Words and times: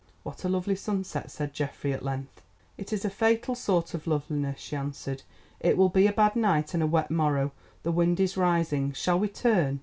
"What 0.23 0.43
a 0.43 0.49
lovely 0.49 0.75
sunset," 0.75 1.29
said 1.29 1.53
Geoffrey 1.53 1.93
at 1.93 2.01
length. 2.03 2.41
"It 2.75 2.91
is 2.91 3.05
a 3.05 3.09
fatal 3.11 3.53
sort 3.53 3.93
of 3.93 4.07
loveliness," 4.07 4.59
she 4.59 4.75
answered; 4.75 5.21
"it 5.59 5.77
will 5.77 5.89
be 5.89 6.07
a 6.07 6.11
bad 6.11 6.35
night, 6.35 6.73
and 6.73 6.81
a 6.81 6.87
wet 6.87 7.11
morrow. 7.11 7.51
The 7.83 7.91
wind 7.91 8.19
is 8.19 8.35
rising; 8.35 8.93
shall 8.93 9.19
we 9.19 9.27
turn?" 9.27 9.79